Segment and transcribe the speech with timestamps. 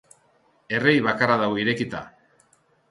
[0.79, 2.05] Errei bakarra dago irekita.